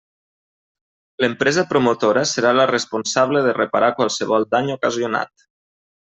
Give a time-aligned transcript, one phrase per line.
[1.25, 5.45] L'empresa promotora serà la responsable de reparar qualsevol dany ocasionat.